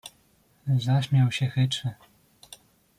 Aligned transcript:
"Zaśmiał 0.77 1.31
się 1.31 1.45
chytrze." 1.47 1.93